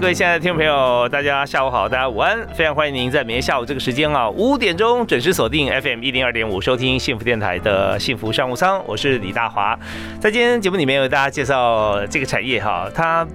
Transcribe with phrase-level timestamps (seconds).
[0.00, 9.76] 各位亲爱的听众朋友，大家下午好，大家午安，非常欢迎您在明天下午这个时间啊，五点钟准时锁定 FM 一零二点五，收听幸福电台的幸福商务舱，我是李大华，
[10.20, 13.26] 在今天节目里面为大家介绍这个产业哈，它。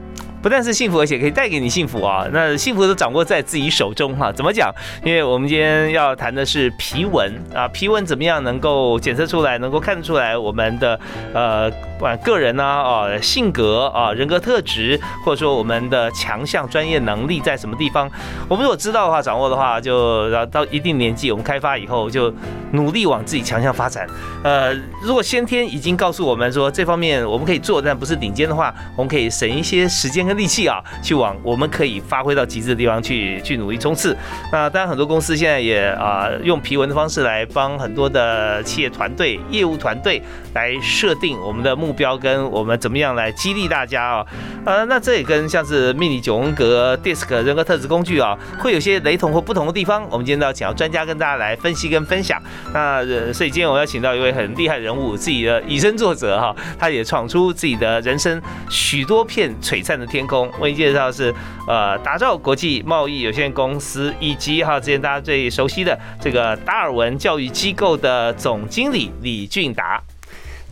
[0.44, 2.28] 不但是幸福，而且可以带给你幸福啊！
[2.34, 4.30] 那幸福都掌握在自己手中哈。
[4.30, 4.70] 怎么讲？
[5.02, 11.00] 因为我们今天要谈的是皮纹啊，皮纹怎么样能够检测出来，能够看得出来我们的
[11.34, 18.12] 呃，不管个人呢啊，性格啊，人格特质，或者说我们的强项、专业能力在什么地方？
[18.50, 22.30] 我们如果知道的话，掌握的话，就到一定年纪，我们开发以后就
[22.74, 24.06] 努力往自己强项发展。
[24.44, 30.33] 呃，如果先天已经告诉我们说这方面我们可以做，但不是顶尖的话，我们可以省一些时间跟。
[30.38, 34.16] 力气啊，去往我们可以发挥到极致的地方去，去努力冲刺。
[34.52, 40.22] 那当然，很多公司现在也啊，用皮纹的方式来帮很多的企业团队、业务团队
[40.56, 44.26] 来设定我们的目标，跟我们怎么样来激励大家啊。
[44.66, 50.04] 呃，那这也跟像是命理九宫格、DISC 人格特质工具啊，会有些雷同或不同的地方。
[50.10, 52.42] 我们今天都要请到专家跟大家来分析跟分享。
[52.74, 60.23] 那所以今天我要请到一位很厉害人物，自己的以身作则哈，他也闯出自己的人生许多片璀璨的天。
[60.28, 61.34] 空为你介绍是
[61.68, 70.02] 呃，达兆国际贸易有限公司，以及哈之前大家最熟悉的这个达尔文教育机构的总经理李俊达。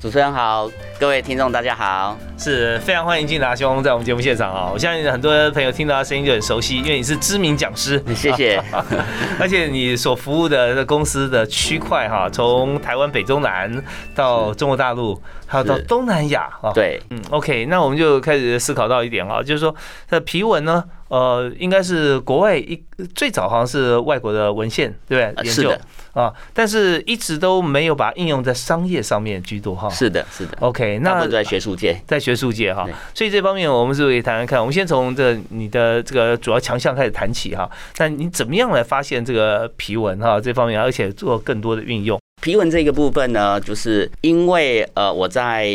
[0.02, 0.68] 主持人好，
[1.00, 4.68] 各位听众大家好，是非常欢迎俊达兄在我们节目现场啊！
[4.74, 8.60] 我相信很多朋友听到他声音就很熟悉，因为你是知名讲师，谢谢。
[9.40, 13.72] 而且你所服务的公司的区块哈，从台湾北中南
[14.16, 16.72] 到中国大陆，还有到东南亚啊。
[16.74, 19.76] 对，嗯，OK，那我们就开始思考到一点啊，就是说
[20.10, 20.84] 这皮纹呢。
[21.12, 22.82] 呃，应该是国外一
[23.14, 25.46] 最早好像是外国的文献，对不对？
[25.46, 25.78] 研究
[26.14, 29.90] 啊，但是一直都没有把应用在商业上面居多哈。
[29.90, 30.58] 是的，是的。
[30.62, 34.58] OK，那在学术界，在学术界哈，所以这方面我们是可以谈谈看。
[34.58, 37.70] 我们先从这你的这个主要强项开始谈起哈。
[37.98, 42.18] 那你怎么样来发现这个皮纹哈这方面，而且做更多的运用？
[42.42, 45.68] 皮纹这个部分呢，就是因为呃我在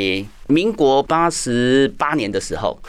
[0.48, 2.80] 民国八十八年的时候。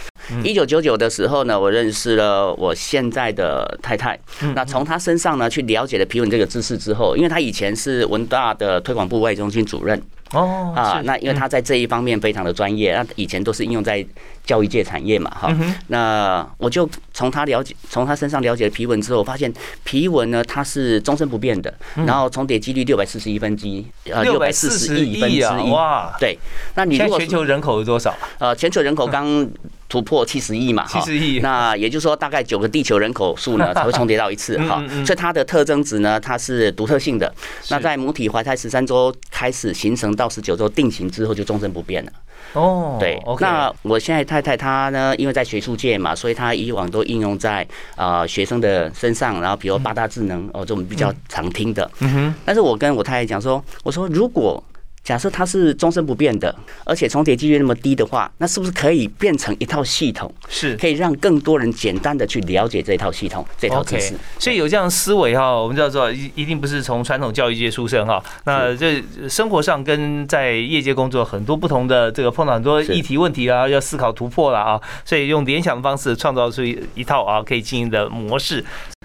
[0.43, 4.17] 一九九九的时候呢，我认识了我现在的太太。
[4.55, 10.01] 那从她身上呢，去了解了皮纹这个知识之后，因为她以前是文大的推广部外中心主任。
[10.33, 14.05] 哦，啊，那因为他在这一方面非常的专业，那以前都是应用在
[14.43, 15.55] 教育界产业嘛，哈。
[15.87, 19.49] 那我就从他了解，从他身上了解了皮纹之后，发现
[19.85, 21.73] 皮纹呢，它是终身不变的，
[22.05, 26.37] 然后重叠几率六百四十一分之一，呃，六百四十亿分之一，哇，对。
[26.75, 28.13] 那你如果全球人口有多少？
[28.39, 29.49] 呃，全球人口刚
[29.87, 31.39] 突破七十亿嘛，七十亿。
[31.39, 34.83] 那也就是说，大概九个地球人口数呢 才会重叠到一次，哈。
[35.05, 37.31] 所以它的特征值呢，它是独特性的。
[37.69, 40.07] 那在母体怀胎十三周开始形成。
[40.17, 42.11] 到十九周定型之后就终身不变了。
[42.53, 43.21] 哦，对。
[43.39, 51.87] 那我现在太太她呢，因为在学术界嘛，所以她以往都应用在啊学生的身上，然后比如八大智能哦，这种比较常听的。
[51.99, 52.35] 嗯哼。
[52.45, 54.63] 但是我跟我太太讲说，我说如果。
[55.07, 56.53] 假设它是终身不变的，
[56.84, 60.29] 而且重叠几率那么低的话，那是不是可以变成一套系统？
[60.50, 64.16] 是，可以让更多人简单的去了解这套系统、这套知识。
[64.38, 68.22] 所以有这样思维哈，我们叫做一一定不是从传统教育界出身哈。
[68.44, 78.62] 那这生活上跟在业界工作很多不同的这个碰到很多议题问题啊，要思考突破了啊，所以用联想的方式创造出一套啊可以经营的模式。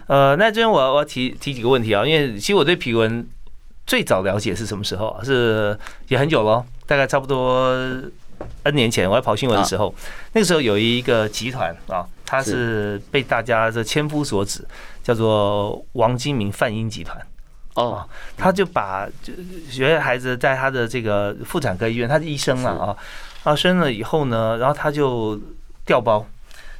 [0.09, 3.25] 呃，那这边我我要提提几个问题啊，因为其实我对皮纹。
[3.93, 5.23] 最早了解是什么时候啊？
[5.23, 7.69] 是也很久了，大概差不多
[8.63, 9.95] N 年前，我在跑新闻的时候，
[10.33, 14.67] 那个时候有一个集团啊，它是被大家这千夫所指，
[15.03, 17.21] 叫做王金明泛英集团。
[17.75, 19.35] 哦，他就把就
[19.71, 22.97] 学孩子在他的这个妇产科医院，他是医生了啊，
[23.43, 25.39] 啊生了以后呢，然后他就
[25.85, 26.27] 调包。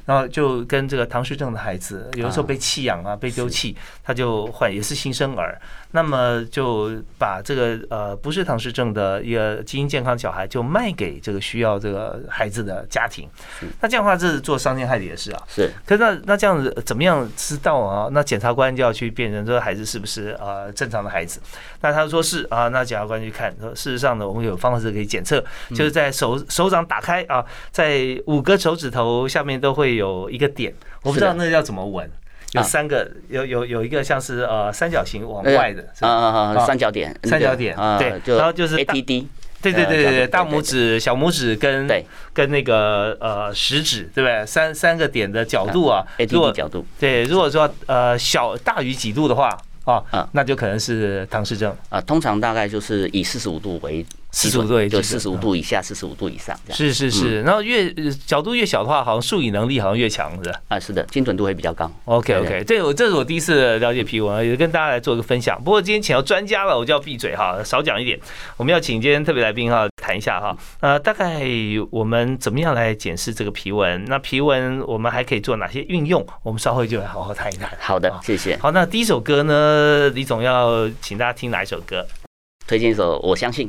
[0.05, 3.73] 然后就跟这个唐氏症的孩子，有的时候被弃养啊，被丢弃，
[4.03, 5.57] 他就换也是新生儿，
[5.95, 13.29] 那么就把这个呃不是唐氏症的一个基因健康小孩就卖给这个需要这个孩子的家庭，
[13.79, 15.43] 那这样的话这是做伤天害理的事啊。
[15.47, 18.09] 是，可是那那这样子怎么样知道啊？
[18.11, 21.39] 那检察官就要去辨认这个孩子是不是呃正常的孩子？
[21.81, 30.73] 那他说是啊，那检察官去看说，事实上呢，我们有方式可以检测，就是在手手掌打开啊，在五个手指头下面都会有一个点，
[31.03, 32.09] 我不知道那要怎么闻。
[32.53, 39.27] 有三个，有有有一个像是呃三角形往外的，啊啊啊，三角点，三角点，对，然后就是 A T D，
[39.61, 41.87] 对对对对对，大拇指、小拇指跟
[42.33, 44.45] 跟那个呃食指，对不对？
[44.45, 49.57] 三三个点的角度啊，A T 角度，对，如果说呃小大于几度的话。
[49.85, 51.99] 啊啊，那就可能是唐氏症啊。
[51.99, 56.59] 通常大概就是以四十五度为四十五度，就四十五度以下，四十五度以上。
[56.71, 57.93] 是是是，然后越
[58.25, 60.59] 角度越小的话，好像数理能力好像越强，是吧？
[60.69, 61.89] 啊，是的，精准度会比较高。
[62.05, 65.63] OK OK，这我这是我第一次了解皮纹，也跟大家来做一个分享。
[65.63, 68.19] 不过今天请到专家了，我就要闭嘴哈，少讲一点。
[68.57, 70.57] 我们要请今天特别来宾哈，谈一下哈。
[70.79, 71.43] 呃，大概
[71.91, 74.03] 我们怎么样来检视这个皮纹？
[74.05, 76.25] 那皮纹我们还可以做哪些运用？
[76.41, 77.69] 我们稍后就来好好谈一谈。
[77.79, 78.57] 好的，谢谢。
[78.57, 79.53] 好，那第一首歌呢？
[79.53, 82.03] 呃，李总要请大家听哪一首歌？
[82.65, 83.67] 推荐一首《我相信》，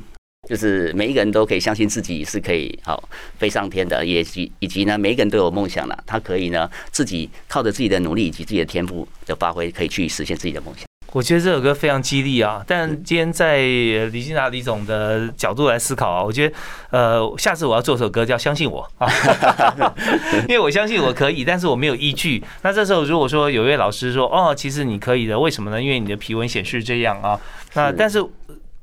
[0.49, 3.03] 就是每一个人都可以相信自己是可以好
[3.39, 10.85] 飞上天的，也以以及呢，每一个人都有梦想了，他可以呢自己靠着自己的努力以及自己的天赋的发挥，可以去实现自己的梦想。
[11.13, 12.65] 我觉得这首歌非常激励啊！
[12.67, 16.57] 但今天在李金达李总的角度来思考啊，我觉得
[16.91, 19.95] 呃，下次我要做首歌叫《相信我》啊，
[20.49, 22.43] 因为我相信我可以，但是我没有依据。
[22.63, 25.81] 那这时候如果说有一位老师说哦，其实你可以的，为什么呢？
[25.81, 27.39] 因为你的皮纹显示这样啊。
[27.75, 28.21] 那但是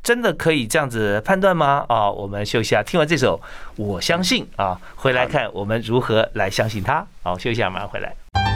[0.04, 1.86] 真的可以这样子判断吗？
[1.88, 3.38] 啊，我们休息下，听完这首
[3.76, 7.06] 《我相信》啊，回来看我们如何来相信他。
[7.24, 8.51] 好，休息下，马上回来。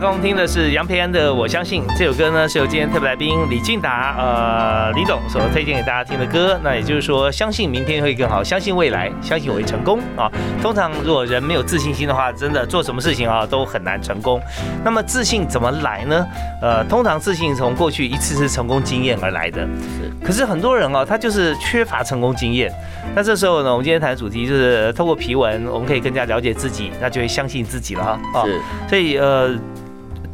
[0.00, 6.58] 刚刚听的是杨培安的《我相信》这首歌呢，是由今天特别来宾李俊达呃李总所推荐给大家听的歌。
[6.64, 10.32] 那也就是说，相信明天会更好，相信未来，相信我会成功啊。
[10.62, 14.40] 通常如果人没有自信心的话，真的做什么事情啊都很难成功。
[14.82, 16.26] 那么自信怎么来呢？
[16.62, 19.60] 呃，通常自信从过去一次次成功经验而来的。
[19.98, 20.26] 是。
[20.26, 22.72] 可是很多人啊，他就是缺乏成功经验。
[23.14, 28.46] 那这时候呢，我们今天谈的主题就是透过皮纹，我们可以更加了解自己，那就会相信自己了哈。
[28.46, 28.60] 是。
[28.88, 29.54] 所以呃。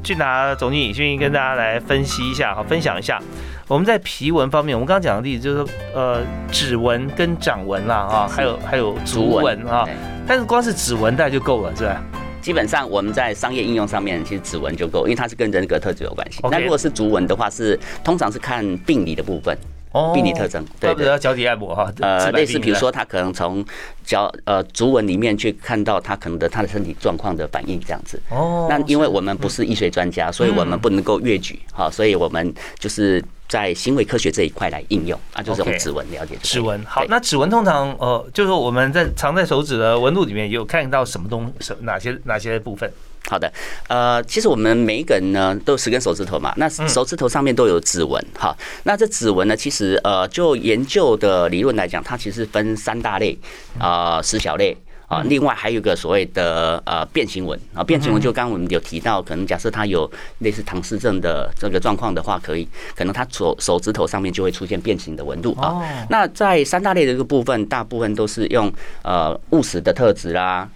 [0.07, 3.21] 俊达总经理，愿意跟大家来分析一下，好，分享一下
[3.67, 6.23] 我们在皮纹方面，我们刚刚讲的例子就是说，呃，
[6.53, 9.85] 指纹跟掌纹啦，啊，还有还有足纹啊，
[10.25, 12.01] 但是光是指纹带就够了，是吧？
[12.41, 16.39] 基本上我们在商业应用上面，其实指纹就够，因为它是跟人格特质有关系。
[16.45, 19.59] 那如果是足纹的话，是通常是看病理的部分。
[20.15, 23.65] 病理特征，对对，脚底按摩哈，呃，类似比如说他可能从
[24.05, 28.21] 脚呃足纹里面去看到他可能的他的身体状况的反应这样子。
[28.31, 36.83] 哦，那因为我们不是医学专家，所以我们不能够越举哈，所以我们就是在行为科学这一块来应用啊，就是用指纹了解指纹。
[36.85, 42.91] 好，那指纹通常呃，就是我们在藏在手指的纹路里面有看到什么东什哪些哪些部分？
[43.29, 43.53] 好的，
[43.89, 53.37] 呃，其实我们每一个人呢都十根手指头嘛，那手指头上面都有指纹，哈，那这指纹呢，其实呃，就研究的理论来讲，它其实分三大类
[53.81, 54.77] 啊，十小类
[55.09, 60.09] 啊，另外还有一个所谓的呃变形纹啊，变形纹就刚刚我们有提到，可能假设他有
[60.39, 65.83] 类似唐氏症的这个状况的话，可以可能他手手指头上面就会出现变形的纹路啊。
[66.09, 68.73] 那在三大类的一个部分，大部分都是用
[69.03, 70.69] 呃务实的特质啦。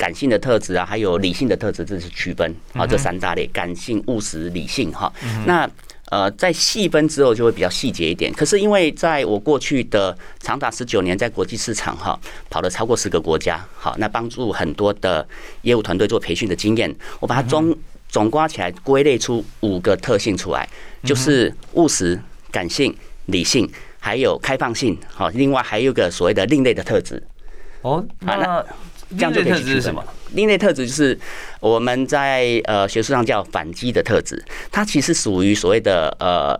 [0.00, 4.90] 感性的特质啊，还有理性的特质，这是区分啊，这三大类：感性、务实、理性。
[4.90, 5.12] 哈，
[5.44, 5.68] 那
[6.06, 8.32] 呃，在细分之后就会比较细节一点。
[8.32, 15.26] 可是因为在我过去的长达十九年在国际市场哈，跑了超过十个国家，好，那帮助很多的
[15.62, 17.76] 业务团队做培训的经验，我把它总
[18.08, 20.66] 总刮起来，归类出五个特性出来，
[21.04, 22.18] 就是务实、
[22.50, 24.96] 感性、理性，还有开放性。
[25.14, 27.22] 好，另外还有个所谓的另类的特质。
[27.82, 28.64] 哦，那。
[29.10, 30.04] 这样就可以是什么？
[30.32, 31.18] 另类特质就是
[31.60, 36.56] 我们在呃学术上叫反击的特质，它其实属于所谓的呃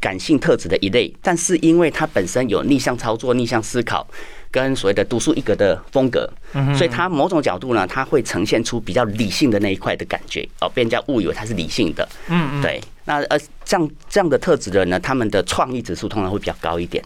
[0.00, 4.06] 感性特质的一类，但是因为它本身有逆向操作、逆向思考
[4.50, 6.30] 跟所谓的独树一格的风格，
[6.76, 12.06] 所以它某种角度呢，它会呈现出比较理性的那一块的感觉哦，被人家误以为它是理性的。
[12.28, 12.80] 嗯嗯，对。
[13.04, 17.02] 那呃，这样这样的特质的人呢，他们的创意指数通常会比较高一点。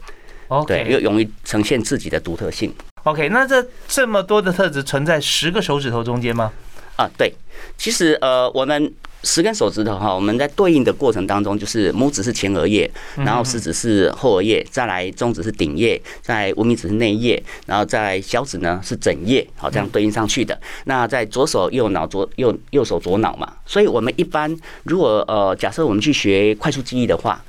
[0.66, 2.74] 对，又容易呈现自己的独特性。
[3.04, 6.52] OK，那这这么多的特质存在十个手指头中间吗？
[6.96, 7.32] 啊，对，
[7.78, 8.92] 其实呃，我们
[9.24, 20.56] 十根手指头哈，我们在对应的过程当中，就是拇指是前额叶，然后食指是后额叶，再来中指是顶叶，在无名指是内叶，然后在小指呢是枕叶，好这样对应上去的。
[20.84, 24.54] 那在左手右脑左右右手左脑嘛，所以我们一般
[24.84, 27.42] 如果呃假设我们去学快速记忆的话。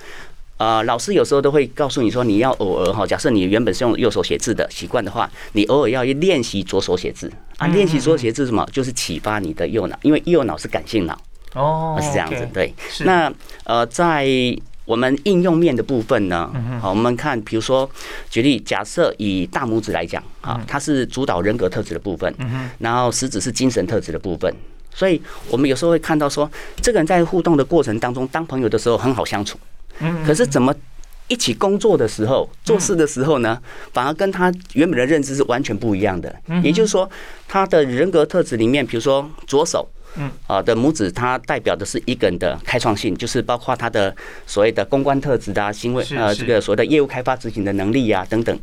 [0.58, 7.68] 呃，老师有时候都会告诉你说，你要偶尔哈，假设你原本是用右手写字的习惯的话，你偶尔要练习左手写字啊。
[7.68, 8.66] 练习左手写字什么？
[8.72, 11.20] 就是启发你的右脑，因为右脑是感性脑
[11.54, 12.48] 哦，是这样子。
[12.54, 13.34] 对，那
[13.66, 14.26] 呃，在
[14.86, 17.90] 我们应用面的部分呢，好，我们看，比如说
[18.30, 22.34] 举例，假设以大拇指来讲啊，它是主导人格特质的部分，
[22.80, 24.54] 然后食指是精神特质的部分，
[24.94, 26.50] 所以我们有时候会看到说，
[26.82, 29.58] 这个人在互动的过程当中，当朋友的时候很好相处。
[30.26, 30.74] 可是怎么
[31.28, 33.60] 一起工作的时候、做事的时候呢？
[33.94, 36.34] 反而跟他原本的认知是完全不一样的。
[36.62, 37.10] 也就是说，
[37.48, 44.14] 他的人格特质里面，比如说左手，嗯啊的拇指，它代表的是一个人的开创性，就是包括他的
[44.46, 48.60] 所谓的公关特质啊、行为呃这个所谓的业务开发执行的能力啊等等。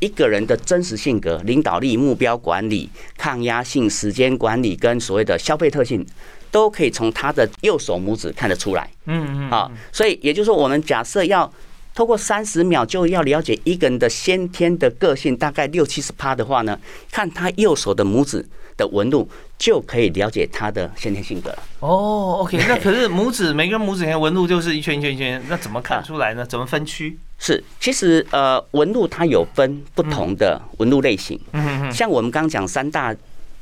[0.00, 6.04] 一个人的真实性格、领导力、目标管理、抗压性、时间管理跟所谓的消费特性。
[6.50, 11.50] 都可以从他的右手拇指看得出来，嗯嗯，好，所以也就是说，我们假设要
[11.94, 16.78] 透过三十秒就要了解一个人的先天的个性，大概六七十趴的话呢，
[17.10, 18.44] 看他右手的拇指
[18.76, 19.28] 的纹路，
[19.58, 21.58] 就可以了解他的先天性格了。
[21.80, 26.44] 哦，OK，那可是拇指每个人拇指的纹路就是一圈一圈一圈，那怎么看出来呢？
[26.44, 27.16] 怎么分区？
[27.38, 33.14] 是，其实呃，纹路它有分不同的纹路类型，嗯嗯，像我们刚刚讲三大。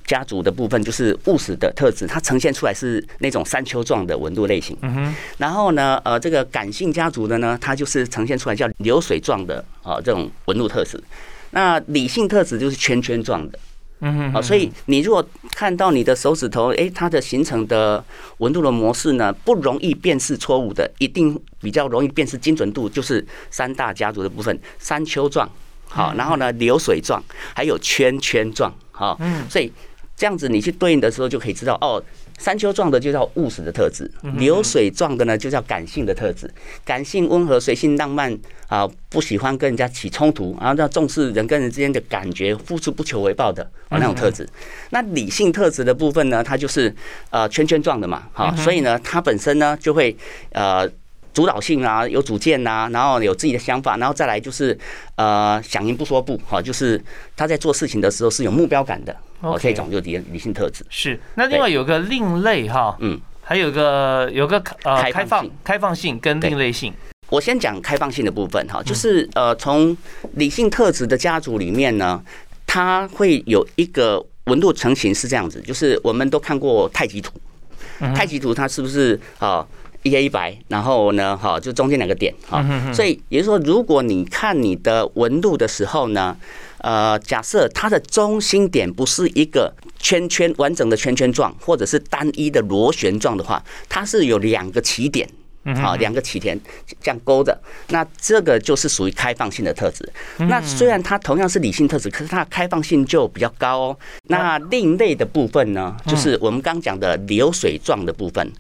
[0.09, 4.75] 家族的部分就是务实的特质，它呈现出来是那种山丘状的纹路类型。
[4.81, 5.15] 嗯哼。
[5.37, 10.99] 然后呢，呃，这个感性家族的呢，它就是呈现出来叫流水状的啊这种纹路特质。
[11.51, 13.59] 那理性特质就是圈圈状的。
[14.01, 14.33] 嗯哼。
[14.33, 18.03] 啊，所以你如果看到你的手指头，哎，它的形成的
[18.39, 25.47] 纹路的模式呢，不容易辨识错误的，一定比较容易辨识精准度，就是三大家族的部分：山丘状，
[25.87, 27.23] 好，然后呢流水状，
[27.55, 29.71] 还有圈圈状，好，嗯，所以。
[30.19, 32.03] 这样子你去对应的时候就可以知道哦，
[32.41, 36.53] 山丘状的就叫务实的特质，流水状的呢就叫感性的特质，
[36.85, 44.45] 感性温和、随性、浪漫啊，不喜欢跟人家起冲突，然后要重视人跟人之间的感觉，付出不求回报的啊那种特质。
[44.91, 46.93] 那理性特质的部分呢，它就是
[47.31, 50.17] 呃圈圈状的嘛，好，所以呢它本身呢就会
[50.51, 50.91] 呃。
[51.33, 54.77] 主导性啊，有主见呐，然后有自己的想法，然后再来就是
[55.17, 57.01] 呃，想赢不说不，哈，就是
[57.37, 59.15] 他在做事情的时候是有目标感的。
[59.41, 60.85] 哦，这种就理理性特质。
[60.91, 66.93] 是，那另外有个另类哈，嗯，还有个有个呃开放开放性跟另类性。
[67.29, 69.97] 我先讲开放性的部分哈，就是呃，从
[70.33, 72.21] 理性特质的家族里面呢，
[72.67, 77.33] 它会有一个纹路成型是这样子，就是我们都看过太极图，
[78.17, 79.65] 太极图它是不是啊？
[80.09, 86.37] 一黑一白，然后呢，哈，就中间两个点，哈，所以也就是说，如果你看你的纹路的时候呢，
[86.79, 95.29] 呃，假设它的中心点不是一个圈圈完整的圈圈状，或者是单一的螺旋状的话，它是有两个起点。
[95.77, 96.59] 好，两个起田
[97.01, 97.59] 这样勾着，
[97.89, 100.09] 那这个就是属于开放性的特质。
[100.39, 103.97] 那虽然它同样是理性特质，可是它的开放性就比较高哦。
[104.25, 108.53] 那另类的部分呢，就是我们刚讲的流水状的部分。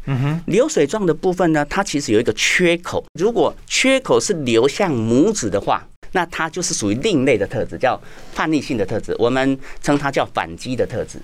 [0.46, 3.04] 流水状的部分呢，它其实有一个缺口。
[3.14, 8.00] 如果缺口是流向拇指的话，那它就是属于另类的特质，叫
[8.34, 9.14] 叛逆性的特质。
[9.18, 11.18] 我们称它叫反击的特质。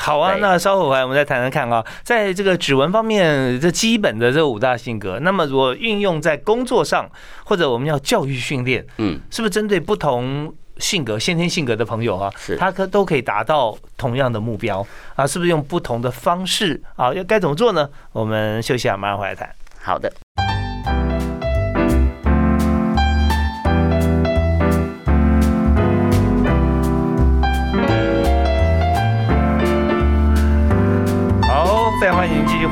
[0.00, 7.10] 好啊，那稍后回来我们再谈谈看啊，在这个指纹方面，这基本的这五大性格，那么如果运用在工作上，
[7.44, 15.26] 或者我们要教育训练，嗯，是不是针对不同性格、先天性格的朋友啊，是，他可都可以达到同样的目标啊？
[15.26, 17.14] 是不是用不同的方式啊？
[17.14, 17.88] 要该怎么做呢？
[18.12, 19.48] 我们休息啊，马上回来谈。
[19.80, 20.12] 好的。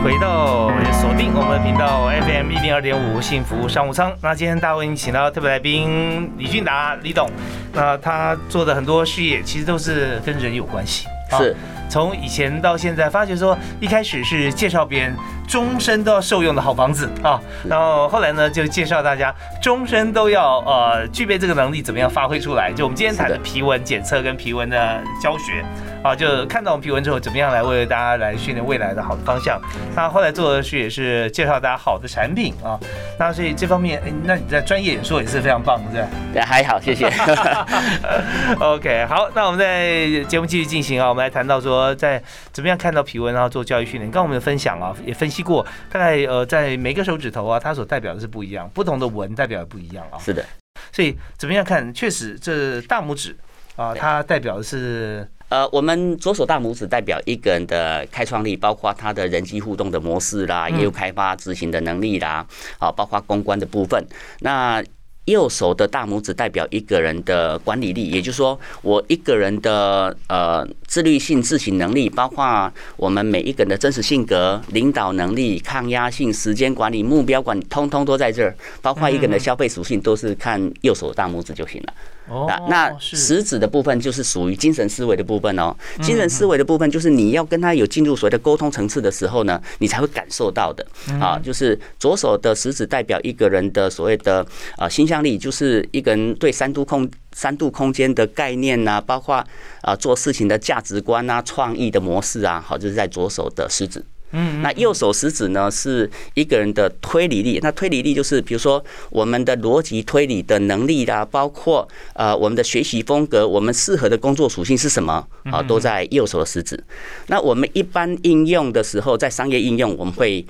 [0.03, 4.13] 回到锁定我们的频道 FM 一零二点五幸福商务舱。
[4.21, 7.31] 那今天大为你请到特别来宾李俊达李董，
[7.73, 11.07] 那他做的很多事业其实都是跟人有关系。
[11.39, 11.55] 是，
[11.89, 15.15] 从以前到现在，发觉说一开始是介绍别人。
[15.49, 22.73] 终身都要受用的好房子啊，然后后来呢，就介绍大家终身都要呃具备这个能力，怎么样发挥出来？
[22.73, 25.63] 就我们今天谈的皮纹检测跟皮纹的教学
[26.03, 29.61] 啊，就看到我们皮纹之后，怎么样来为大家来训练未来的好的方向？
[29.95, 32.79] 那后来做的是也是介绍大家好的产品啊，
[33.19, 36.43] 那所以这方面，哎，那你在专业演说也是非常棒，对对？
[36.43, 37.07] 还好，谢谢。
[38.59, 42.21] OK，好，那我们在节目继续进行啊，我们来谈到说说在
[42.53, 44.11] 怎么样看到皮纹，然后做教育训练。
[44.11, 50.19] 刚刚我们有分享啊，也分析过，大概呃在每个手指头啊，它所代表的是不一样，不同的纹代表的不一样啊。
[50.19, 50.45] 是的，
[50.91, 51.95] 所以怎么样看？
[51.95, 53.37] 确实，这大拇指
[53.77, 55.29] 啊，它代表的是。
[55.53, 62.47] 呃，我们左手大拇指代表一个人的开创力，包括他的人机互动的模式啦，业务开发执行的能力啦，
[62.79, 64.03] 啊，包括公关的部分。
[64.41, 64.83] 那
[65.27, 78.57] 右手的大拇指代表一个人的管理力，也就是说，我一个人的呃自律性、自省能力，包括我们每一个人的真实性格、领导能力、抗压性、时间管理、目标管理，通通都在这儿。
[78.81, 81.93] 包括一个人的消费属性，都是看右手大拇指就行了。
[82.29, 85.75] 那那食指的部分就是属于精神思维的部分哦。
[86.01, 90.87] 精神思维的部分就是你要跟他有进入所谓的沟通层次的时候呢，你才会感受到的
[91.21, 91.39] 啊。
[91.43, 99.45] 就是左手的食指代表一个人的所谓的啊心象力，就是一个人对三度空三度空间的概念呐，包括
[99.81, 104.05] 啊做事情的价值观啊、创意的模式啊，好，就是在左手的食指。
[104.33, 107.59] 嗯，那右手食指呢，是一个人的推理力。
[107.63, 116.83] 那推理力就是，比如说我们的逻辑推理的能力啦，包括呃我们的学习风格，我们适合的工作属性是什么啊，都在右手的食指。
[117.27, 120.45] 那我们一般应用的时候，在商业应用，我们会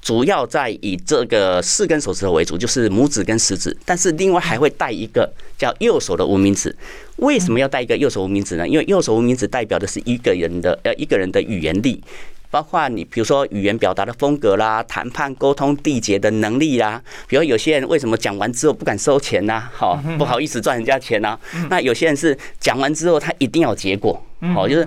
[0.00, 3.76] 主要在以这个四根手指头为主，就是拇指跟食指。
[3.84, 6.74] 但是另外还会带一个叫右手的无名指。
[7.16, 8.66] 为什么要带一个右手无名指呢？
[8.66, 12.02] 因为右手无名指代表的是一个人的呃一个人的语言力。
[12.50, 19.62] 包括你，比如说语言表达的风格啦，谈判沟通缔结的能力啦，比如有些人为什么讲完之后不敢收钱呢？
[19.72, 21.38] 好，不好意思赚人家钱呢？
[21.68, 24.20] 那有些人是讲完之后他一定要结果，
[24.54, 24.86] 好，就是。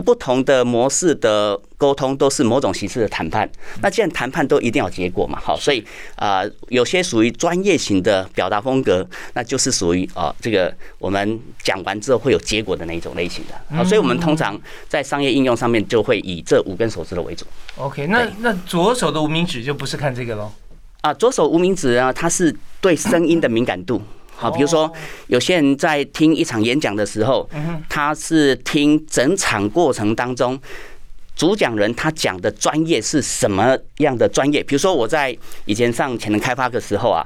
[0.00, 3.46] 不同的模式的沟通都是某种形式的谈判。
[3.82, 5.84] 那既然谈判都一定要结果嘛，好，所以
[6.16, 13.76] 啊，有些属于专业型的表达风格，那就是属于啊，这个我们讲完之后会有结果的那一种类型的。
[13.76, 14.58] 好，所以我们通常
[14.88, 17.44] 在商业应用上面就会以这五根手指头为主。
[17.76, 20.50] OK，那那左手的无名指就不是看这个喽？
[21.02, 24.00] 啊，左手无名指啊，它是对声音的敏感度。
[24.34, 24.92] 好，比如说
[25.28, 27.48] 有些人在听一场演讲的时候，
[27.88, 30.58] 他是听整场过程当中
[31.36, 34.60] 主讲人他讲的专业是什么样的专业。
[34.62, 35.36] 比如说我在
[35.66, 37.24] 以前上潜能开发的时候啊，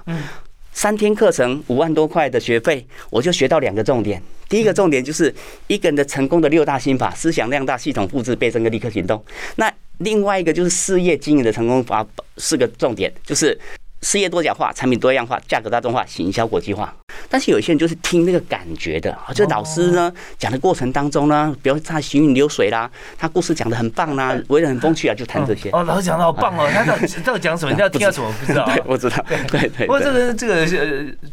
[0.73, 4.23] 三天课程五万多块的学费，我就学到两个重点。
[4.49, 5.35] 第一个重点就是
[5.69, 9.25] 一个人的成功的六大心法：思想量大、系统复制、倍增跟立刻行动。
[9.57, 13.59] 那另外一个就是事业经营的成功法，四个重点就是。
[14.07, 16.95] 事业多角化、产品多样化、价格大众化、行销国际化。
[17.29, 22.89] 但是有些人就是听那个感觉的，就老师呢讲的过程当中呢，比如他行云流水啦，
[23.19, 25.71] 他故事讲的很棒啦，为人很风趣啊，就谈这些。
[25.71, 27.73] 哦，老师讲的好棒哦，他到底到底讲什么？
[27.75, 28.33] 你要听到什么？
[28.39, 28.71] 不知道。
[28.85, 29.25] 我知道。
[29.51, 29.89] 对对。
[29.89, 30.65] 不过这个这个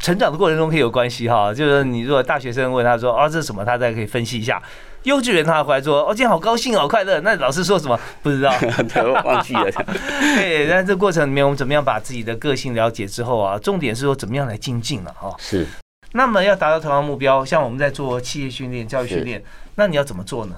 [0.00, 4.60] 成长的过程中可以有关系哈，就是你如果大学生问他说啊这是什么，他再可以分析一下。
[5.04, 7.98] 幼稚园他回来说：“哦，今天好高兴，好快乐。”那老师说什么？
[8.22, 8.50] 不知道，
[9.24, 9.70] 忘记了。
[10.36, 13.58] 对，在这过程里面，我们怎么样把自己的个性了解之后啊？
[13.58, 15.34] 重点是说怎么样来精进了哈。
[15.38, 15.66] 是。
[16.12, 19.42] 那么要达到同样目标，像我们在做企业训练、教育训练，
[19.74, 20.56] 那你要怎么做呢？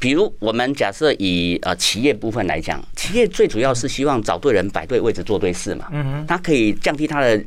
[0.00, 5.86] 比如我们假设以呃企业部分来讲，企业最主要是希望找对人、摆对位置、做对事嘛。
[5.92, 6.26] 嗯哼。
[6.26, 7.40] 它可以降低它的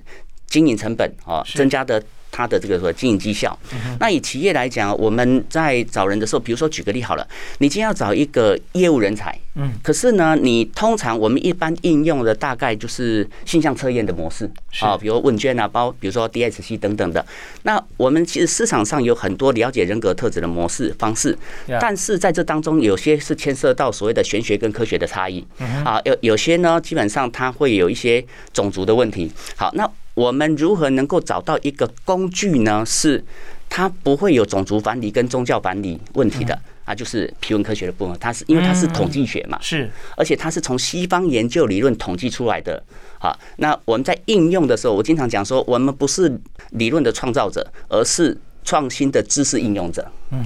[0.47, 2.01] 经营成本啊，增加的。
[2.31, 3.57] 它的这个说经营绩效，
[3.99, 7.27] 那以企业来讲，我们在找人的时候，比如说举个例好了，
[7.59, 17.23] 你今天要找一个业务人才，嗯，可是呢，你通常我们一般应用的大概就是性向测验的模式啊，比如问卷啊，包比如说 DSC 等等的。
[17.63, 21.37] 那我们其实市场上有很多了解人格特质的模式方式，
[21.81, 25.45] 但是在这当中有些是牵涉到所谓的玄学跟科学的差异
[25.83, 29.29] 啊，有有些呢，基本上它会有一些种族的问题。
[29.57, 29.89] 好，那。
[30.21, 32.85] 我们如何能够找到一个工具呢？
[32.85, 33.23] 是
[33.67, 36.53] 它不会有种族反理跟宗教反理问题的
[36.85, 38.15] 啊，就是皮纹科学的部分。
[38.19, 42.83] 它是因为它是统计学嘛，是，而且它是从西方研究理论统计出来的。
[43.17, 46.39] 好，那我们在应用的时候，我经常讲说，我们不是
[46.71, 48.37] 理论的创造者，而是。
[48.63, 50.05] 创新的知识应用者，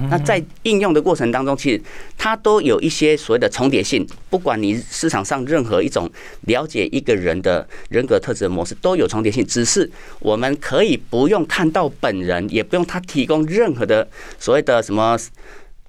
[0.09, 1.81] 那在应用的过程当中，其实
[2.17, 4.07] 它都有一些所谓的重叠性。
[4.29, 6.09] 不管你市场上任何一种
[6.41, 9.45] 了解一个人的人格特质的模式，都有重叠性。
[9.45, 14.07] 只是我们可以不用看到本人，也不用他提供任何的
[14.39, 15.17] 所谓的什么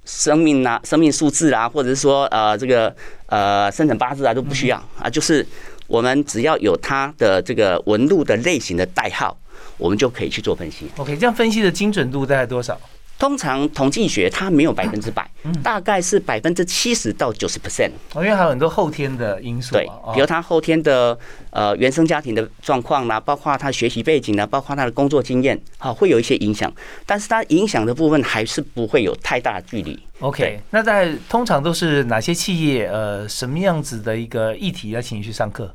[0.05, 2.95] 生命啊、生命数字啊，或者是说呃这个
[3.27, 5.47] 呃生辰八字啊都不需要啊，就是
[5.87, 9.39] 我们只要有他的这个纹路的类型的代号。
[9.77, 10.87] 我们就可以去做分析。
[10.97, 12.79] OK，这样分析的精准度大概多少？
[13.19, 15.27] 通常统计学它没有百分之百，
[15.63, 17.91] 大概是百分之七十到九十 percent。
[18.13, 19.73] 哦，因为还有很多后天的因素。
[19.73, 26.71] 对，比如他后天的呃原生家庭的状况啦，包括他学习背景啦，包括他的工作经验，好，会有一些影响。
[27.07, 29.99] 但是它影响的部分还是不会有太大的距离。
[30.21, 32.89] OK，那在通常都是哪些企业？
[32.89, 35.75] 呃，什么样子的一个议题要请你去上课？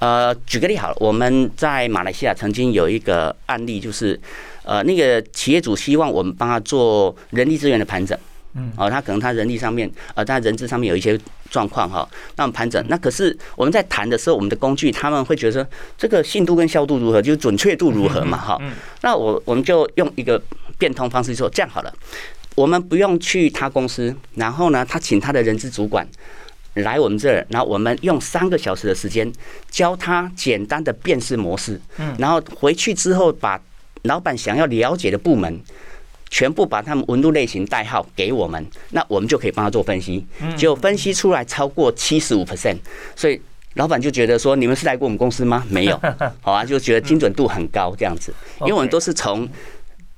[0.00, 4.20] 呃，举个例好了，我们在马来西亚曾经有一个案例，就是
[4.64, 8.18] 呃，那个企业主希望我们帮他做人力资源的盘整，
[8.54, 15.66] 嗯，哦，他可能他人力上面，呃，他人资上面有一些状况哈，那我们盘整，那可是我们在谈的时候，我们的工具他们会觉得说
[15.96, 18.60] 这个信度跟效度如何，就是准确度如何嘛，哈，
[19.00, 20.40] 那我我们就用一个
[20.76, 21.92] 变通方式说，这样好了，
[22.60, 26.06] 我们不用去他公司，然后呢，他请他的人资主管。
[26.74, 29.30] 来我们这儿，然后我们用三个小时的时间
[29.70, 33.60] 教他简单的辨识模式，嗯，然后回去之后把
[34.02, 35.60] 老板想要了解的部门
[36.28, 40.24] 全部把他们纹路类型代号给我们，那我们就可以帮他做分析，
[40.56, 42.76] 结果分析出来超过七十五 percent，
[43.16, 43.40] 所以
[43.74, 45.64] 老板就觉得说你们是来过我们公司吗？
[45.68, 46.00] 没有，
[46.40, 49.48] 好啊，就觉得精准度很高这样子，因为我们都是从。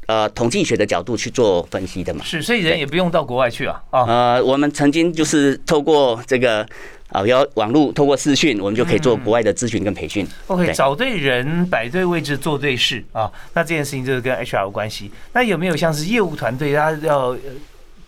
[0.07, 3.81] 呃，统计学的角度去做分析的嘛，是，所以人也不用到国外去啊。
[3.91, 6.67] 啊，呃，我们曾经就是透过这个
[7.11, 10.27] 啊，要网络，透过视讯，我们就可以做国外的咨询跟培训。
[10.49, 13.31] OK，找对人，摆对位置，做对事啊。
[13.55, 15.09] 那这件事情就是跟 HR 有关系。
[15.33, 17.37] 那有没有像是业务团队，他要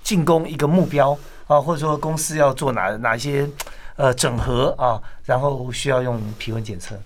[0.02, 3.48] 进攻一个目标啊，或者说公司要做哪哪些
[3.94, 6.98] 呃整合啊，然后需要用皮温检测？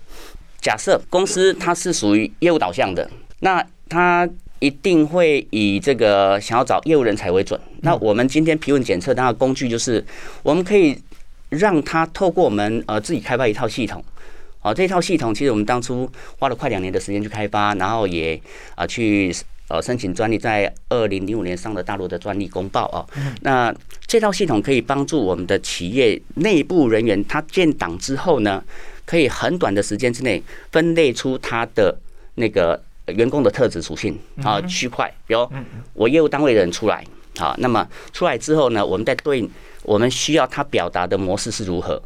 [0.59, 3.07] 假设公司它是属于业务导向的，
[3.41, 4.27] 那它。
[4.59, 7.59] 一定会以这个想要找业务人才为准。
[7.81, 10.05] 那我们今天皮纹检测它的工具就是，
[10.43, 10.97] 我们可以
[11.49, 14.03] 让他透过我们呃自己开发一套系统。
[14.61, 18.39] 哦，这套系统其实我们当初花了快两年的时间去开发，然后也
[18.75, 19.33] 啊去
[19.69, 23.05] 呃申请专利，在二零零五年上了大陆的专利公报啊。
[23.41, 23.73] 那
[24.05, 28.61] 这套系统可以帮助我们的企业内部人员，他建档之后呢，
[29.05, 30.43] 可以很短的时间之内
[30.73, 31.97] 分类出他的
[32.35, 32.83] 那个。
[33.11, 35.47] 员工的特质属性啊，区块，比如
[35.93, 37.03] 我业务单位的人出来，
[37.37, 39.49] 好，那么出来之后呢，我们再对应
[39.83, 42.01] 我们需要他表达的模式是如何，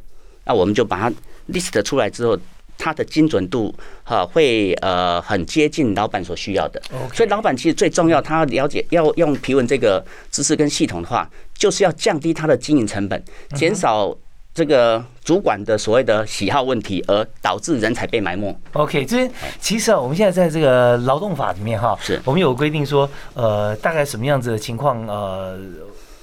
[0.45, 1.15] 那我们就把它
[1.51, 2.37] list 出来之后，
[2.77, 6.81] 它的精准度哈会呃很接近老板所需要的。
[7.13, 13.23] 所以老板其实最重要，他了解要用皮纹这个知识跟系统的话，就是要降低他的经营成本，
[13.55, 14.15] 减少。
[14.53, 18.55] 这个主管的所谓的喜好问题，而导致人才被埋没。
[18.73, 25.57] OK，这边其实啊，我们现在在这个劳动法里面哈，是我们有规定说，呃，大概什么样子的情况，呃，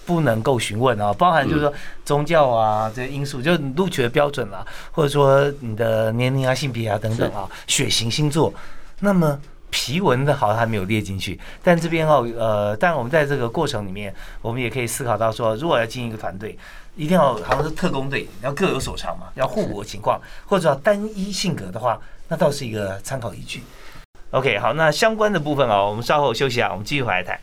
[0.06, 1.72] 不能够询问啊，包含就是说
[2.04, 8.54] 宗教啊这些因素，就录取的标准啊，或者说你的年龄啊、性别啊等等啊、血型、星座，
[9.00, 9.36] 那么
[9.70, 16.56] 皮纹的好像还没有列进去，但这边哦，呃，但我们在这个过程里面，我们也可以思考到说，如果要进一个团队。
[16.96, 21.98] 一定要好像是特工队，要各有所长嘛，要互补的情况，或者要单一性格的话，
[22.29, 23.62] 那倒是一个参考依据。
[24.33, 27.38] OK，好，那相关的部分啊，我们稍后休息啊，我们继续回来谈。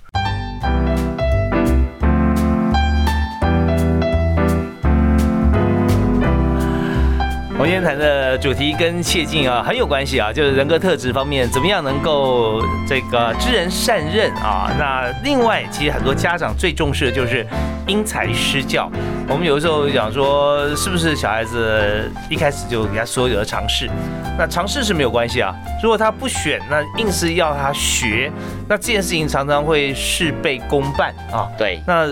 [7.68, 14.72] 们今天谈的主题跟谢晋啊很有关系啊，就是人格特质方面怎么样能够这个知人善任啊。
[14.80, 17.46] 那另外，其实很多家长最重视的就是
[17.86, 18.90] 因材施教。
[19.28, 23.90] 我们有的时候讲说，是不是小孩子一开始就给他所有的尝试？
[24.38, 25.54] 那尝试是没有关系啊。
[25.84, 28.32] 如果他不选，那硬是要他学，
[28.70, 31.50] 那这件事情常常会事倍功半啊。
[31.58, 32.08] 对，那。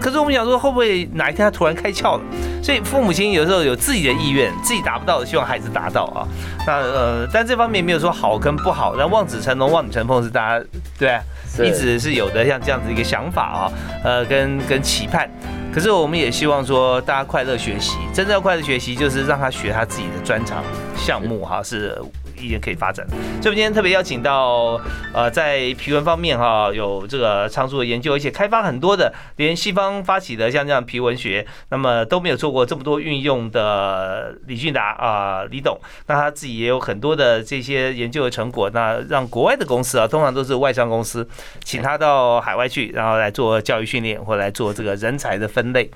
[0.00, 2.22] 可是我们想说，会不会哪一天他突然开窍了？
[2.62, 6.26] 所以父母亲有时候有自己的意愿，自己达不到的，希望孩子达到啊。
[6.66, 10.64] 那呃，但这方面没有说好跟不好，那望子成龙、望女成凤是大家
[10.98, 11.18] 对，
[11.66, 15.28] 一直是有的像这样子一个想法啊，呃，跟跟期盼。
[15.72, 20.62] 可是我们也希望说，大家快乐学习，真正快乐学习就是让他学他自己的专长
[20.96, 21.96] 项目哈，是。
[22.40, 24.80] 意见可以发展，所以我们今天特别邀请到，
[25.12, 41.28] 呃，在皮纹方面哈，有这个长足的研究，而且开发很多的，连西方发起的像这样皮纹学，那么都没有做过这么多运用的李俊达啊，李董，那他自己也有很多的这些研究的成果，那让国外的公司啊，通常都是外商公司，
[41.62, 45.90] 请他到海外去，然后来做教育训练或来做这个人才的分类。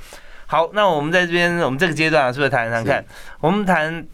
[0.46, 3.04] 好，那我们在这边，我们这个阶段是不是谈谈看？
[3.40, 4.06] 我们谈。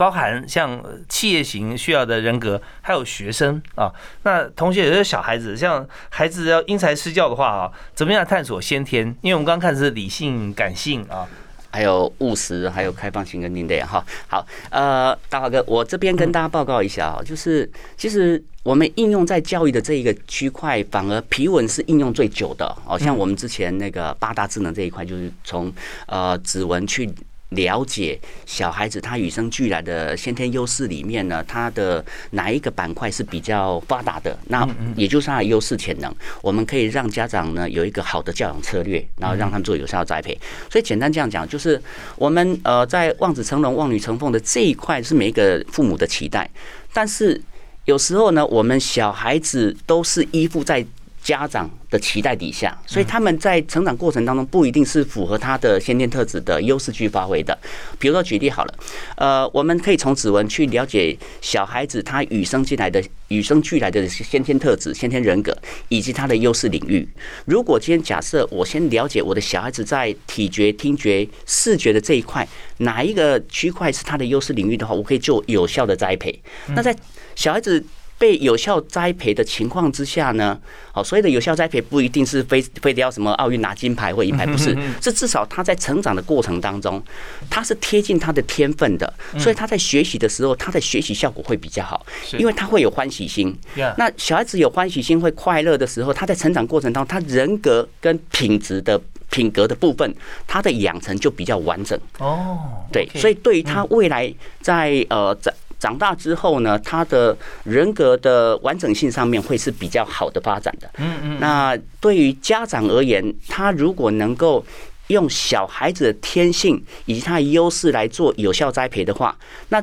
[0.00, 9.14] 包含像企业型需要的人格，还有学生啊，那同学有些小孩子，像孩子要因材施教的话啊，怎么样探索先天？
[9.20, 11.28] 因为我们刚刚看的是理性、感性啊，
[11.70, 14.02] 还有务实，还有开放性跟另类哈。
[14.26, 22.74] 好，呃，大华哥，我这边跟大家报告一下啊，就是其实我们应用在教育的这一个区块，反而皮纹是应用最久的。
[22.86, 25.70] 哦，像我们之前那个八大智能这一块，就是从
[26.06, 27.12] 呃指纹去。
[27.50, 34.38] 了解小孩子他与生俱来的先天优势里面呢，他的哪一个板块是比较发达的？
[34.46, 36.14] 那也就是他的优势潜能。
[36.42, 40.38] 我们可以让家长呢有一个好的教养策略，然后让他们做有效栽培。
[40.70, 41.80] 所以简单这样讲，就是
[42.16, 46.48] 我们呃在望子成龙、望女成凤的这一块是每一个父母的期待，
[46.92, 47.40] 但是
[47.86, 50.86] 有时候呢，我们小孩子都是依附在。
[51.22, 57.56] 家长的期待底下，所以他们在成长过程当中不一定是符合他的先天特质的优势去发挥的。
[57.98, 58.74] 比如说举例好了，
[59.16, 65.56] 呃，我们可以从指纹去了解小孩子他与生俱来的、与生俱来的先天特质、先天人格
[65.88, 67.06] 以及他的优势领域。
[67.44, 72.46] 如果今天假设我先了解我的小孩子在体觉、听觉、视觉的这一块
[72.78, 76.40] 哪一个区块是他的优势领域的话，我可以做有效的栽培。
[76.68, 76.96] 那在
[77.36, 77.84] 小孩子。
[78.20, 80.60] 被有效栽培的情况之下呢，
[80.92, 87.02] 好，所谓的有效栽培不一定是非非得要什么奥运拿金牌或银牌，不是，是至少他在成长的过程当中，
[87.48, 92.04] 他是贴近他的天分的，所以他在学习的时候，他的学习效果会比较好，
[92.38, 93.56] 因为他会有欢喜心。
[93.96, 100.14] 那小孩子有欢喜心会快乐的时候，他在成长过程当中，他人格跟品质的品格的部分，
[100.46, 101.98] 他的养成就比较完整。
[102.18, 104.30] 哦，对，所以对于他未来
[104.60, 105.50] 在呃在。
[105.80, 110.88] 长大之后呢，他的人格的完整性上面会是比较好的发展的。
[110.98, 111.38] 嗯嗯。
[111.40, 114.62] 那对于家长而言，他如果能够
[115.06, 119.34] 用小孩子的天性以及他的优势来做有效栽培的话，
[119.70, 119.82] 那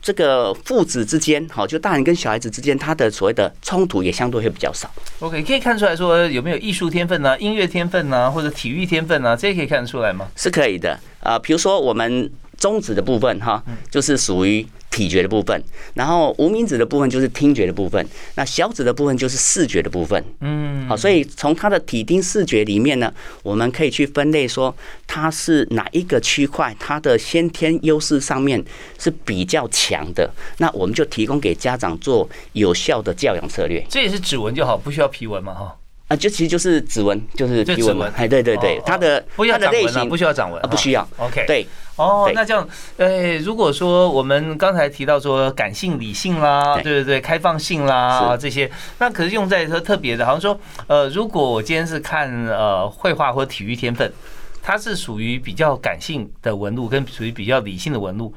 [0.00, 4.88] 这个父子之间，好，就大人跟小孩子之间，他的所谓的冲突也相对会比较少。
[5.18, 7.36] OK，可以看出来说有没有艺术天分呢？
[7.40, 8.30] 音乐天分呢？
[8.30, 9.36] 或者体育天分呢？
[9.36, 10.28] 这些可以看得出来吗？
[10.36, 10.96] 是可以的。
[11.20, 14.64] 啊，比如说我们中指的部分，哈，就是属于。
[14.94, 15.60] 体觉的部分，
[15.94, 20.22] 然后无名指的部分就是听觉的部分，那小指的部分就是视觉的部分。
[20.38, 24.72] 嗯，好，所以从它的体听视觉里面呢，我们可以去分类说
[25.08, 28.64] 它是哪一个区块，它的先天优势上面
[28.96, 33.84] 是比较强的，那我们就提供给家长做有效的教养策略。
[33.90, 35.76] 这也是指纹就好，不需要皮纹嘛，哈。
[36.08, 38.10] 啊，就其实就是指纹，就是指纹。
[38.12, 41.06] 哎，对对对，它的它的类型不需要掌纹啊，不需要。
[41.18, 41.66] OK，对。
[41.96, 54.12] 哦，那这样，哎，如果说我们刚才提到说感性、理性啦，对对对，开放性啦这些，那可是用在说特别的，好像说，呃，如果我今天是看呃绘画或体育天分，
[54.60, 58.34] 它是属于比较感性的纹路，跟属于比较理性的纹路。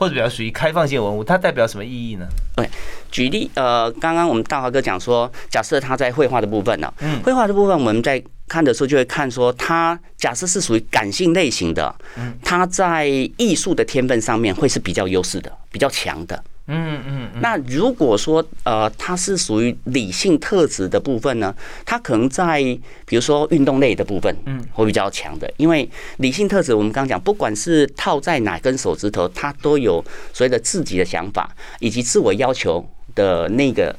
[0.00, 2.26] 或者比较属于开放性文物，它代表什么意义呢？
[2.56, 2.66] 对，
[3.10, 8.18] 举例，呃，刚刚我们大华哥讲说，假设他在绘画的部分呢，嗯，绘画的部分我们在
[8.50, 16.42] 看的时候就会看说，他假设是属于感性类型的，嗯，他在艺术的天分上面会是比较优势的，比较强的。
[16.72, 22.60] 嗯嗯，那如果说呃，他是属于理性特质的部分呢，他可能在
[23.06, 32.84] 比如说运动类的部分，嗯，会比较强的，因为理性特质我们刚刚讲，不管是套在哪根手指头，他都有所谓的自己的想法以及自我要求
[33.14, 33.94] 的那个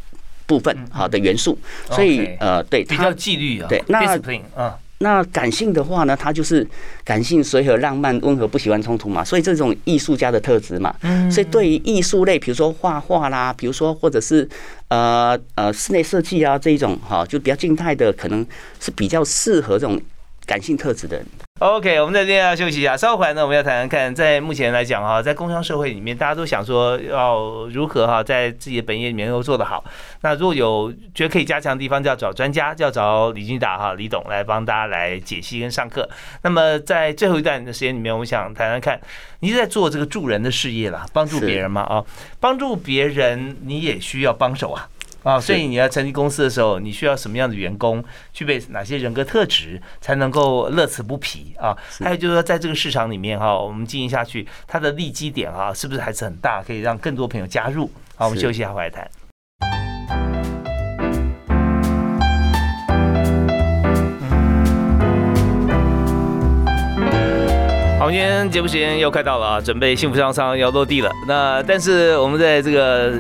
[0.52, 1.58] 部分，好的元素，
[1.90, 4.00] 所以呃，对，比较纪律啊，对，那
[4.62, 4.78] 啊。
[5.04, 6.68] 那感性的话呢，它就是
[7.04, 10.94] 感性、随和、浪漫、温和，不喜欢冲突嘛，所以这种艺术家的特质嘛。
[11.02, 11.32] 嗯。
[11.32, 14.48] 所以对于艺术类，比如说画画啦，比如说或者是
[14.90, 18.46] 呃呃室内设计啊这一种哈，就比较静态的，可能
[18.80, 20.00] 是比较适合这种
[20.52, 21.26] 感性特质的人。
[21.60, 22.98] OK，我们在这边要休息一下。
[22.98, 29.82] 稍后回来呢，我们要谈谈看，在目前来讲哈，在工商社会里面，大家都想说要如何哈，在自己的本业里面能够做得好。
[30.22, 36.10] 那如果有觉得可以加强的地方，就要找专家，就要找李金达哈李董来帮大家来解析跟上课。
[36.42, 39.00] 那么在最后一段的时间里面，我们想谈谈看，
[39.40, 41.82] 你是在做这个助人的事业啦，帮助别人吗？
[41.82, 42.04] 啊，
[42.40, 44.90] 帮助别人你也需要帮手啊。
[45.24, 48.04] 啊，所以你要成立公司的时候，你需要什么样的员工，
[48.34, 51.78] 具备哪些人格特质，才能够乐此不疲啊？
[52.00, 57.88] 还有就是说，在这个市场里面哈，我们经营下去，它的利基点啊，是不是还是很大，可以让更多朋友加入？
[58.16, 59.08] 好，我们休息一下，回来谈。
[68.00, 71.12] 好，今天节目时间又快到了啊，准备幸福商商要落地了。
[71.28, 73.14] 那但是我们在这个。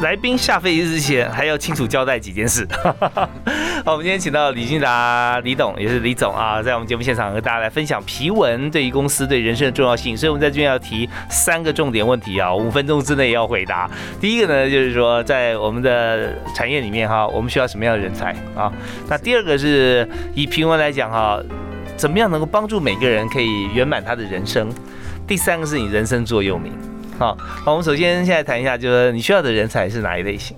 [0.00, 2.66] 来宾下飞机之前还要清楚交代几件事。
[3.84, 10.16] 好，我们今天请到李俊达李董，也是李总啊，在我们节目现场和大家来分享皮纹对于公司对人生的重要性。
[10.16, 13.90] 所以，我们在这边要提三个重点问题啊，五分钟之内要回答。
[14.20, 18.72] 第一个呢，就是说在我们的产业里面哈，我们需要什么样的人才啊？
[19.08, 21.40] 那第二个是以皮纹来讲哈。
[21.96, 24.68] 怎么样能够帮助每个人可以圆满他的人生？
[25.26, 26.72] 第三个是你人生座右铭。
[27.18, 30.56] 好，好，我们首先现在谈一下，就是你需要的人才是哪一类型？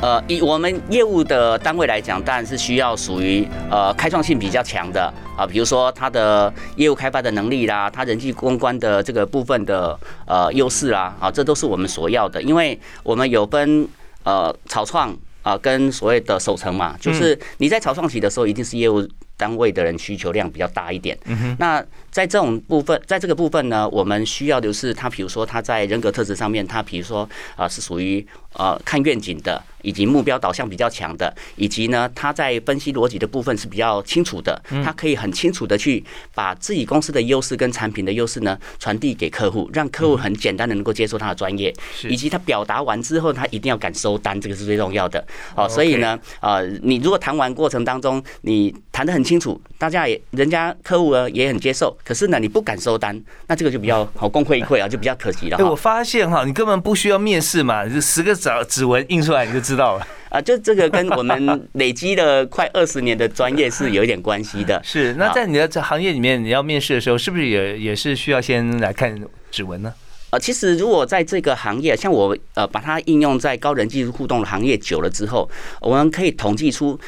[0.00, 13.88] 呃，以我们业务的单位来讲，当然是需要属于呃开创性比较强的啊，比如说他的业务开发的能力啦，他人际公关的这个部分的呃优势啦，啊，这都是我们所要的，因为我们有分
[14.22, 19.04] 呃草创啊跟所谓的守成嘛，就是你在草创期的时候，一定是业务。
[19.36, 21.84] 单位的人需求量比较大一点，嗯那
[22.14, 29.60] 在这种部分，在这个部分呢，我们需要的是他，比如说他在人格特质上面，他比如说啊是属于呃看愿景的。
[29.84, 36.02] 以及目标导向比较强的，以及呢，他在分析逻辑的部分是比较清楚的，他可以很清楚的去
[36.34, 41.70] 把自己公司的优势跟产品的优势呢传递给客户，让客户很简单的能够接受他的专业，
[42.08, 45.22] 以及他表达完之后，他一定要敢收单，这个是最重要的。
[45.54, 55.56] 哦，所以呢，呃，你如果谈完过程当中，你谈得很清楚，大家也人家客户呢也很接受，可是呢，你不敢收单，那这个就比较好，功亏一篑啊，就比较可惜了。
[55.58, 59.74] 哎，我发现哈，你根本不需要面试嘛，就十个指指纹印出来你就知。
[59.74, 64.80] 道了啊， 就这个跟我们累积了快二十年的专业是有一点关系的。
[64.86, 69.92] 是，那在你的这行业里面，你要面试的时候，是不是也也是需要先来看指纹呢？
[70.30, 76.98] 呃，其实如果在这个行业，像我呃把它应用在高人技术互动的行业久了之后，我们可以统计出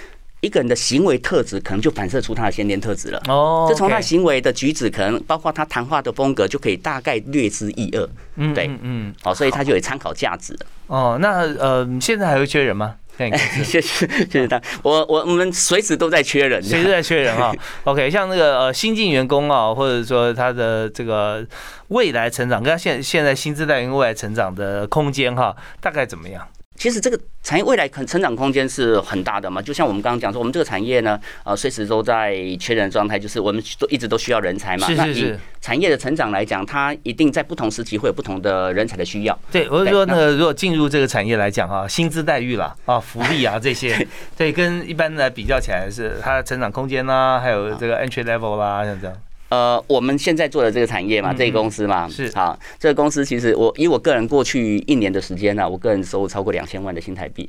[0.41, 3.21] 一个人的行为特质，可能就反射出他的先天特质了。
[3.29, 8.09] 哦，就从他行为的举止，可能包括他谈话的风格，就可以大概略知一二。
[8.37, 10.61] 嗯，对，嗯，好，所以他就有参考价值了。
[10.87, 12.97] 哦，那呃，现在还会缺人吗？
[13.17, 17.51] 谢谢谢谢他，我我我们随时都在缺人，随时在缺人啊。
[17.85, 21.43] OK，像那个呃新进员工啊，或者说他的这个
[21.89, 26.47] 未来成长，跟他现现在薪资待遇未来成长的空间哈，大概怎么样？
[26.77, 34.87] 其实这个产业未来可成长空间是很大的嘛，就像我们刚刚讲说，我们这个产业呢，呃，随时都在缺人状态，就是我们都一直都需要人才嘛。
[34.87, 35.41] 是是是。
[35.61, 39.37] 产业的成长来讲，它一定在不同时期会有不同的人才的需要。
[39.51, 49.17] 对，我是说，那个如果进入这个产业来讲啊，薪资待遇啦，啊，福利啊这些， 对，跟一般的比较起来，是它的成长空间啦，还有这个 entry level 啦，像这样。
[49.49, 57.49] 呃，我们现在做的这个产业嘛，这个公司嘛，是好，这个公司其实我以我个人过去一年的时间呢，我个人收入超过两千万的新台币，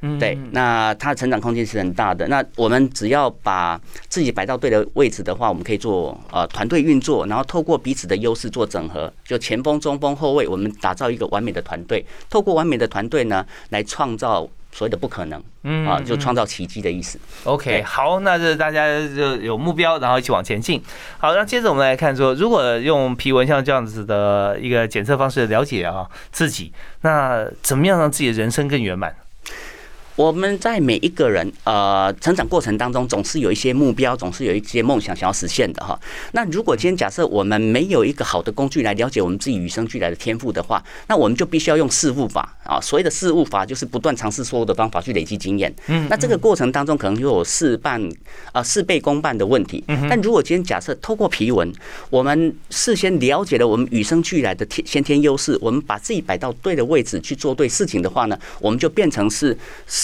[0.00, 2.26] 嗯，对，那它的成长空间是很大的。
[2.26, 14.48] 那我们只要把自己摆到对的位置的话，我们可以做呃团队运作，然后透过彼此的优势做整合，就前锋、中锋、后卫，我们打造一个完美的团队，透过完美的团队呢，来创造。
[14.76, 17.18] 所谓的不可能，嗯啊，就创造奇迹的意思。
[17.44, 20.82] OK，好，那这大家就有目标，然后一起往前进。
[21.16, 29.16] 好，那接着我们来看说，如果用皮纹像这样子的一个检测方式了解啊自己，那怎么样让自己的人生更圆满？
[30.16, 35.98] 我们在每一个人呃成长过程当中，总是有一些目标，总是有一些梦想想要实现的哈。
[36.32, 42.80] 那如果今天假设我们没有一个好的工具来了解我们自己与生俱来的天赋的话，那我们就必须要用事物法啊。
[42.80, 45.72] 所谓的事物法，就是不断尝试所有的方法去累积经验。
[45.88, 46.06] 嗯。
[46.08, 48.02] 那这个过程当中，可能就有事半
[48.52, 49.84] 啊事倍功半的问题。
[49.88, 50.06] 嗯。
[50.08, 51.70] 但如果今天假设透过皮纹，
[52.08, 59.54] 我们事先了解了我们与生俱来的天先天优势，我们把自己摆到对的位置去做对事情的话呢，我们就变成是。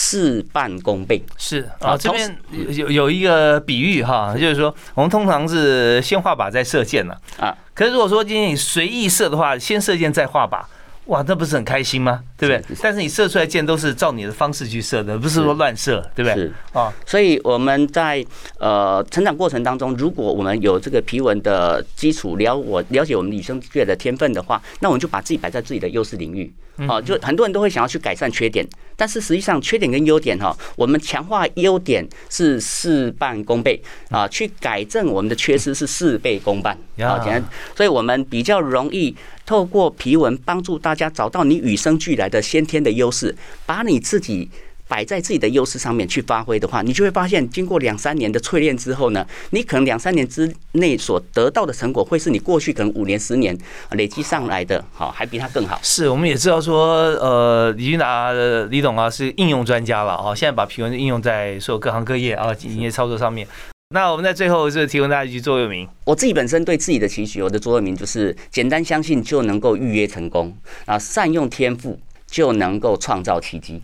[0.05, 7.57] 事半功倍是啊，这边有有一个比喻哈，就是说我们通常是先画靶再射箭了啊。
[7.73, 10.61] 可是如果说今天你随意射的话，先射箭再画靶。
[11.07, 12.21] 哇，那不是很开心吗？
[12.37, 12.77] 对不对？
[12.81, 16.35] 但是你射出来箭都是照你的方式去射的，不是说乱射，对不对？
[16.35, 18.25] 是啊，所以我们在
[18.59, 26.53] 呃成长过程当中，如果我们有这个皮纹的基础，了我了解我们女生俱来的天分的话，那我们就把自己摆在自己的优势领域。
[26.89, 28.67] 啊，就很多人都会想要去改善缺点，
[29.03, 36.79] 但是实际上缺点跟优点哈，我们强化优点是事半功倍啊，去改正我们的缺失是事倍功半。
[37.01, 39.13] 好，简单，所以我们比较容易
[39.45, 43.35] 透过皮纹帮助大家找到你与生俱来的先天的优势，
[43.67, 44.49] 把你自己。
[44.93, 53.57] 摆在自己的优势上面去发挥的话，你就会发现，经过两三年的淬炼之后呢，你可能两三年之内所得到的成果，会是你过去可能五年、十年
[53.93, 55.81] 累积上来的，好，还比他更好。
[55.83, 58.35] 是，我们也知道说，呃，李俊达
[58.69, 63.49] 李董啊是应用专家了啊，现在把皮纹应用在所有各行各业啊营业操作上面。
[63.95, 65.89] 那我们在最后是提供大家一句座右铭。
[66.05, 73.81] 我自己本身对自己的期许，我的座右铭就是简单相信就能够预约成功啊，善用天赋就能够创造奇迹。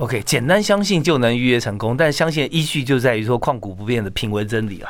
[0.00, 4.88] OK，简单相信就能预约成功，但相信依据就在于说旷古不变的品味真理了。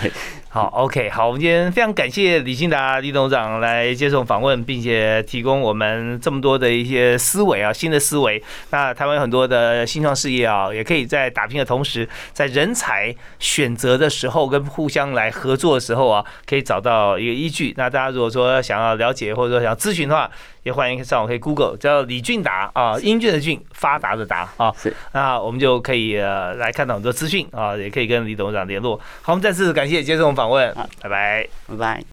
[0.50, 8.42] 好，OK，好，我们今天非常感谢李兴达李董事长来接受访问，并且提供我们这么多的一些思维啊，新的思维。
[8.68, 17.72] 那台湾有很多的新创事业啊，也可以在打拼的同时，在人才选择的时候跟互相来合作的时候啊，可以找到一个依据。
[17.78, 20.30] 那大家如果说想要了解或者说想要咨询的话，
[20.62, 24.72] 也欢迎上网可以 Google 叫李俊达啊，英俊的俊，发达的达啊。
[24.76, 28.98] 是，那我们就可以呃来看到很多资讯啊，也可以跟李董事长联络。
[29.22, 32.04] 好，我们再次感谢接受我们访问，拜拜，拜拜。